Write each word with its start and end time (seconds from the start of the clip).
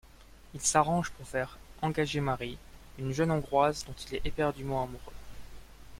Il 0.55 0.61
s'arrange 0.61 1.11
pour 1.11 1.27
faire 1.27 1.59
engager 1.83 2.21
Mary, 2.21 2.57
une 2.97 3.11
jeune 3.11 3.29
Hongroise 3.29 3.85
dont 3.85 3.93
il 4.09 4.15
est 4.15 4.25
éperdument 4.25 4.81
amoureux. 4.85 5.13